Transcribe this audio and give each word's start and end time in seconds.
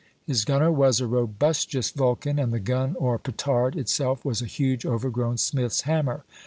His 0.25 0.45
gunner 0.45 0.71
was 0.71 0.99
a 0.99 1.05
robustious 1.05 1.91
Vulcan, 1.91 2.39
and 2.39 2.51
the 2.51 2.59
gun 2.59 2.95
or 2.97 3.19
petard 3.19 3.75
itself 3.75 4.25
was 4.25 4.41
a 4.41 4.45
huge 4.47 4.83
overgrown 4.83 5.37
smith's 5.37 5.81
hammer. 5.81 6.23